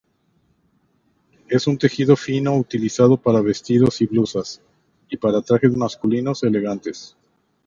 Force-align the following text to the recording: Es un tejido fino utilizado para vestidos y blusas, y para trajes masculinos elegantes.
Es 1.47 1.67
un 1.67 1.77
tejido 1.77 2.15
fino 2.15 2.57
utilizado 2.57 3.17
para 3.17 3.39
vestidos 3.39 4.01
y 4.01 4.07
blusas, 4.07 4.59
y 5.09 5.17
para 5.17 5.43
trajes 5.43 5.77
masculinos 5.77 6.41
elegantes. 6.41 7.15